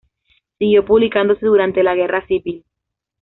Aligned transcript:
Siguió 0.57 0.83
publicándose 0.83 1.45
durante 1.45 1.83
la 1.83 1.93
Guerra 1.93 2.25
civil. 2.25 2.65